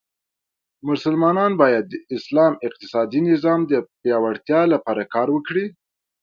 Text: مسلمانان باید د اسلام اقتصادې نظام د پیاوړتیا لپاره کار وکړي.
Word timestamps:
مسلمانان 0.89 1.51
باید 1.61 1.85
د 1.91 1.95
اسلام 2.15 2.53
اقتصادې 2.67 3.19
نظام 3.31 3.59
د 3.71 3.73
پیاوړتیا 4.01 4.61
لپاره 4.73 5.03
کار 5.13 5.27
وکړي. 5.35 5.65